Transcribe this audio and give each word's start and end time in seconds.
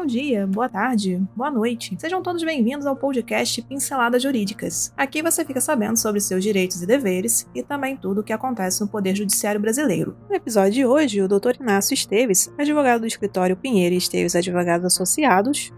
Bom 0.00 0.04
dia, 0.04 0.46
boa 0.46 0.68
tarde, 0.68 1.22
boa 1.34 1.50
noite. 1.50 1.96
Sejam 1.98 2.22
todos 2.22 2.42
bem-vindos 2.42 2.86
ao 2.86 2.94
podcast 2.94 3.60
Pinceladas 3.62 4.22
Jurídicas. 4.22 4.92
Aqui 4.96 5.22
você 5.22 5.44
fica 5.44 5.60
sabendo 5.60 5.98
sobre 5.98 6.20
seus 6.20 6.42
direitos 6.42 6.82
e 6.82 6.86
deveres 6.86 7.46
e 7.54 7.62
também 7.62 7.96
tudo 7.96 8.20
o 8.20 8.24
que 8.24 8.32
acontece 8.32 8.80
no 8.80 8.88
Poder 8.88 9.14
Judiciário 9.14 9.60
Brasileiro. 9.60 10.16
No 10.28 10.34
episódio 10.34 10.72
de 10.72 10.86
hoje, 10.86 11.22
o 11.22 11.28
Dr. 11.28 11.60
Inácio 11.60 11.94
Esteves, 11.94 12.52
advogado 12.58 13.00
do 13.00 13.06
escritório 13.06 13.56
Pinheiro 13.56 13.94
e 13.94 13.98
Esteves 13.98 14.36
Advogados 14.36 14.86
Associados, 14.86 15.72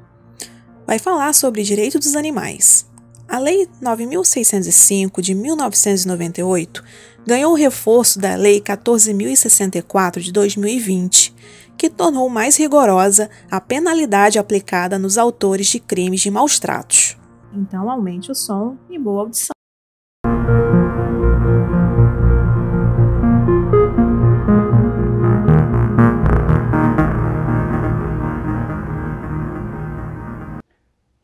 vai 0.86 0.98
falar 0.98 1.32
sobre 1.32 1.62
direito 1.62 1.98
dos 1.98 2.14
animais. 2.14 2.88
A 3.28 3.38
Lei 3.38 3.68
9605 3.80 5.22
de 5.22 5.34
1998 5.34 6.84
ganhou 7.26 7.52
o 7.52 7.56
reforço 7.56 8.18
da 8.18 8.34
Lei 8.34 8.60
14064 8.60 10.20
de 10.20 10.32
2020 10.32 11.34
que 11.76 11.90
tornou 11.90 12.28
mais 12.28 12.56
rigorosa 12.56 13.28
a 13.50 13.60
penalidade 13.60 14.38
aplicada 14.38 14.98
nos 14.98 15.18
autores 15.18 15.66
de 15.66 15.80
crimes 15.80 16.20
de 16.20 16.30
maus 16.30 16.58
tratos. 16.58 17.16
Então 17.54 17.90
aumente 17.90 18.30
o 18.30 18.34
som 18.34 18.76
e 18.88 18.98
boa 18.98 19.22
audição. 19.22 19.52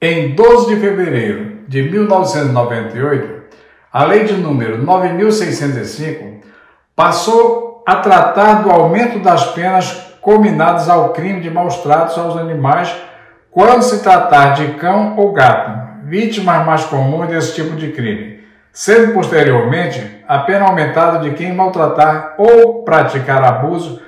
Em 0.00 0.34
12 0.34 0.74
de 0.74 0.80
fevereiro 0.80 1.64
de 1.66 1.82
1998, 1.82 3.42
a 3.92 4.04
Lei 4.04 4.24
de 4.24 4.34
número 4.34 4.80
9605 4.84 6.46
passou 6.94 7.82
a 7.86 7.96
tratar 7.96 8.62
do 8.62 8.70
aumento 8.70 9.18
das 9.18 9.52
penas 9.52 10.07
combinadas 10.20 10.88
ao 10.88 11.10
crime 11.10 11.40
de 11.40 11.50
maus 11.50 11.78
tratos 11.78 12.18
aos 12.18 12.36
animais 12.36 12.94
quando 13.50 13.82
se 13.82 14.02
tratar 14.02 14.54
de 14.54 14.74
cão 14.74 15.16
ou 15.16 15.32
gato, 15.32 16.04
vítimas 16.04 16.64
mais 16.64 16.84
comuns 16.84 17.28
desse 17.28 17.54
tipo 17.54 17.74
de 17.76 17.92
crime, 17.92 18.40
sendo 18.72 19.12
posteriormente 19.14 20.22
a 20.28 20.38
pena 20.40 20.66
aumentada 20.66 21.18
de 21.18 21.34
quem 21.34 21.52
maltratar 21.52 22.34
ou 22.38 22.84
praticar 22.84 23.42
abuso 23.42 24.02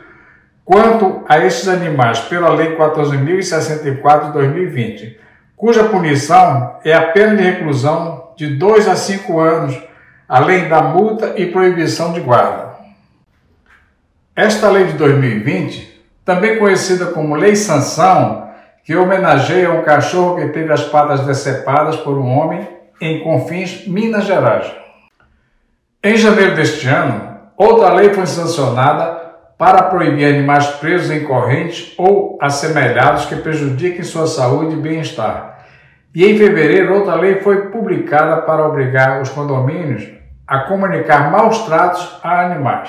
quanto 0.64 1.24
a 1.28 1.38
esses 1.38 1.66
animais 1.66 2.20
pela 2.20 2.50
Lei 2.50 2.76
14.064 2.76 4.26
de 4.26 4.32
2020, 4.34 5.20
cuja 5.56 5.84
punição 5.84 6.76
é 6.84 6.94
a 6.94 7.08
pena 7.08 7.34
de 7.34 7.42
reclusão 7.42 8.30
de 8.36 8.46
2 8.56 8.86
a 8.86 8.94
5 8.94 9.40
anos, 9.40 9.82
além 10.28 10.68
da 10.68 10.80
multa 10.80 11.34
e 11.36 11.46
proibição 11.46 12.12
de 12.12 12.20
guarda. 12.20 12.70
Esta 14.36 14.70
lei 14.70 14.84
de 14.84 14.92
2020 14.92 15.99
também 16.30 16.60
conhecida 16.60 17.06
como 17.06 17.34
Lei 17.34 17.56
Sanção, 17.56 18.50
que 18.84 18.94
homenageia 18.94 19.72
um 19.72 19.82
cachorro 19.82 20.36
que 20.36 20.50
teve 20.50 20.72
as 20.72 20.84
patas 20.84 21.26
decepadas 21.26 21.96
por 21.96 22.16
um 22.16 22.38
homem 22.38 22.68
em 23.00 23.18
Confins, 23.24 23.84
Minas 23.88 24.26
Gerais. 24.26 24.72
Em 26.04 26.16
janeiro 26.16 26.54
deste 26.54 26.86
ano, 26.86 27.36
outra 27.56 27.92
lei 27.94 28.14
foi 28.14 28.26
sancionada 28.26 29.18
para 29.58 29.82
proibir 29.82 30.24
animais 30.24 30.68
presos 30.68 31.10
em 31.10 31.24
correntes 31.24 31.94
ou 31.98 32.38
assemelhados 32.40 33.24
que 33.24 33.34
prejudiquem 33.34 34.04
sua 34.04 34.28
saúde 34.28 34.76
e 34.76 34.80
bem-estar. 34.80 35.64
E 36.14 36.24
em 36.24 36.38
fevereiro, 36.38 36.94
outra 36.94 37.16
lei 37.16 37.40
foi 37.40 37.70
publicada 37.70 38.42
para 38.42 38.68
obrigar 38.68 39.20
os 39.20 39.30
condomínios 39.30 40.08
a 40.46 40.60
comunicar 40.60 41.28
maus 41.32 41.58
tratos 41.66 42.20
a 42.22 42.42
animais. 42.42 42.88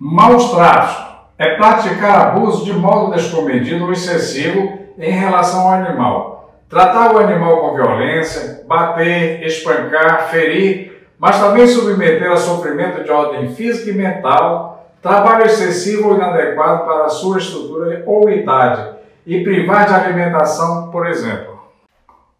Maus 0.00 0.50
tratos 0.50 1.13
é 1.38 1.56
praticar 1.56 2.28
abuso 2.28 2.64
de 2.64 2.72
modo 2.72 3.12
descomedido 3.12 3.84
ou 3.84 3.92
excessivo 3.92 4.78
em 4.98 5.10
relação 5.10 5.62
ao 5.62 5.74
animal. 5.74 6.54
Tratar 6.68 7.14
o 7.14 7.18
animal 7.18 7.60
com 7.60 7.74
violência, 7.74 8.62
bater, 8.66 9.44
espancar, 9.44 10.28
ferir, 10.28 11.08
mas 11.18 11.40
também 11.40 11.66
submeter 11.66 12.30
a 12.30 12.36
sofrimento 12.36 13.02
de 13.02 13.10
ordem 13.10 13.54
física 13.54 13.90
e 13.90 13.94
mental, 13.94 14.88
trabalho 15.02 15.46
excessivo 15.46 16.08
ou 16.08 16.16
inadequado 16.16 16.84
para 16.84 17.04
a 17.04 17.08
sua 17.08 17.38
estrutura 17.38 18.02
ou 18.06 18.30
idade 18.30 18.94
e 19.26 19.42
privar 19.42 19.86
de 19.86 19.94
alimentação, 19.94 20.90
por 20.90 21.06
exemplo. 21.06 21.54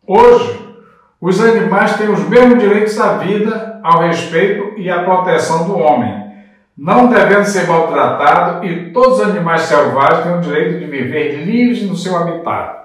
Hoje, 0.06 0.62
os 1.20 1.40
animais 1.40 1.96
têm 1.96 2.10
os 2.10 2.28
mesmos 2.28 2.58
direitos 2.58 3.00
à 3.00 3.14
vida, 3.14 3.80
ao 3.82 4.00
respeito 4.00 4.78
e 4.78 4.90
à 4.90 5.02
proteção 5.02 5.66
do 5.66 5.78
homem 5.78 6.23
não 6.76 7.08
devendo 7.08 7.44
ser 7.44 7.68
maltratado, 7.68 8.66
e 8.66 8.90
todos 8.92 9.20
os 9.20 9.28
animais 9.28 9.62
selvagens 9.62 10.24
têm 10.24 10.36
o 10.36 10.40
direito 10.40 10.80
de 10.80 10.86
viver 10.86 11.44
livres 11.44 11.82
no 11.88 11.96
seu 11.96 12.16
habitat. 12.16 12.84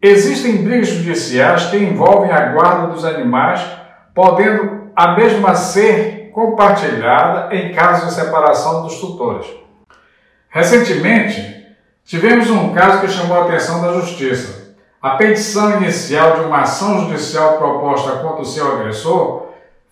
Existem 0.00 0.62
brigas 0.62 0.88
judiciais 0.88 1.66
que 1.66 1.76
envolvem 1.76 2.30
a 2.30 2.52
guarda 2.52 2.88
dos 2.88 3.04
animais, 3.04 3.64
podendo 4.14 4.90
a 4.94 5.16
mesma 5.16 5.54
ser 5.54 6.30
compartilhada 6.32 7.54
em 7.54 7.72
caso 7.72 8.06
de 8.06 8.14
separação 8.14 8.82
dos 8.82 9.00
tutores. 9.00 9.46
Recentemente, 10.48 11.66
tivemos 12.04 12.48
um 12.50 12.72
caso 12.72 13.00
que 13.00 13.08
chamou 13.08 13.40
a 13.40 13.44
atenção 13.44 13.82
da 13.82 13.92
Justiça. 13.94 14.76
A 15.00 15.10
petição 15.10 15.80
inicial 15.80 16.34
de 16.34 16.40
uma 16.42 16.60
ação 16.60 17.00
judicial 17.00 17.58
proposta 17.58 18.18
contra 18.18 18.42
o 18.42 18.44
seu 18.44 18.72
agressor 18.72 19.47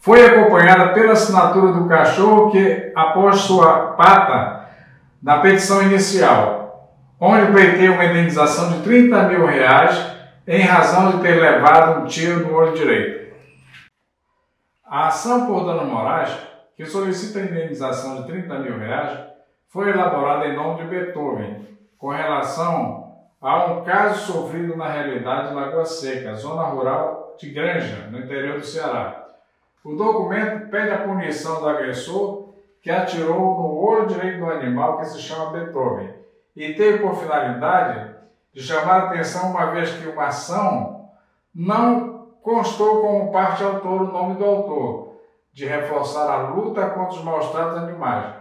foi 0.06 0.24
acompanhada 0.24 0.92
pela 0.92 1.14
assinatura 1.14 1.72
do 1.72 1.88
cachorro 1.88 2.52
que, 2.52 2.92
após 2.94 3.38
sua 3.38 3.94
pata, 3.94 4.68
na 5.20 5.40
petição 5.40 5.82
inicial, 5.82 7.02
onde 7.20 7.50
pleiteia 7.50 7.90
uma 7.90 8.04
indenização 8.04 8.70
de 8.70 8.84
30 8.84 9.24
mil 9.24 9.44
reais 9.46 10.12
em 10.46 10.60
razão 10.60 11.10
de 11.10 11.22
ter 11.22 11.40
levado 11.40 12.02
um 12.02 12.06
tiro 12.06 12.46
no 12.46 12.54
olho 12.54 12.76
direito. 12.76 13.34
A 14.86 15.08
ação 15.08 15.44
por 15.48 15.64
dano 15.64 15.86
morais, 15.86 16.30
que 16.76 16.86
solicita 16.86 17.40
a 17.40 17.42
indenização 17.42 18.22
de 18.22 18.28
30 18.28 18.60
mil 18.60 18.78
reais, 18.78 19.18
foi 19.70 19.90
elaborada 19.90 20.46
em 20.46 20.54
nome 20.54 20.84
de 20.84 20.88
Beethoven, 20.88 21.66
com 21.98 22.10
relação 22.10 23.12
a 23.42 23.64
um 23.72 23.82
caso 23.82 24.32
sofrido 24.32 24.76
na 24.76 24.88
realidade 24.88 25.48
de 25.48 25.54
Lagoa 25.54 25.84
Seca, 25.84 26.36
zona 26.36 26.62
rural 26.62 27.34
de 27.40 27.50
Granja, 27.50 28.06
no 28.12 28.20
interior 28.20 28.60
do 28.60 28.64
Ceará 28.64 29.25
o 29.86 29.94
documento 29.94 30.68
pede 30.68 30.90
a 30.90 31.06
punição 31.06 31.60
do 31.60 31.68
agressor 31.68 32.54
que 32.82 32.90
atirou 32.90 33.38
no 33.38 33.76
olho 33.76 34.08
direito 34.08 34.40
do 34.40 34.50
animal 34.50 34.98
que 34.98 35.04
se 35.04 35.20
chama 35.20 35.52
Beethoven 35.52 36.12
e 36.56 36.74
teve 36.74 36.98
por 36.98 37.14
finalidade 37.14 38.16
de 38.52 38.60
chamar 38.60 39.02
a 39.02 39.04
atenção 39.04 39.52
uma 39.52 39.66
vez 39.66 39.92
que 39.92 40.08
uma 40.08 40.26
ação 40.26 41.08
não 41.54 42.32
constou 42.42 43.00
como 43.00 43.30
parte 43.30 43.62
autor 43.62 44.02
o 44.02 44.12
nome 44.12 44.34
do 44.34 44.44
autor, 44.44 45.20
de 45.52 45.66
reforçar 45.66 46.28
a 46.32 46.48
luta 46.48 46.90
contra 46.90 47.18
os 47.18 47.22
maus 47.22 47.52
tratos 47.52 47.78
animais. 47.78 48.34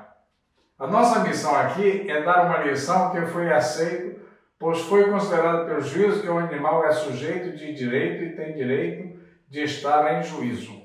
A 0.80 0.88
nossa 0.88 1.20
missão 1.20 1.56
aqui 1.56 2.10
é 2.10 2.24
dar 2.24 2.48
uma 2.48 2.58
lição 2.64 3.12
que 3.12 3.22
foi 3.28 3.54
aceito, 3.54 4.20
pois 4.58 4.82
foi 4.82 5.12
considerado 5.12 5.68
pelo 5.68 5.82
juízo 5.82 6.24
que 6.24 6.28
o 6.28 6.40
animal 6.40 6.84
é 6.86 6.92
sujeito 6.92 7.56
de 7.56 7.72
direito 7.72 8.24
e 8.24 8.36
tem 8.36 8.56
direito 8.56 9.20
de 9.48 9.62
estar 9.62 10.12
em 10.18 10.24
juízo. 10.24 10.85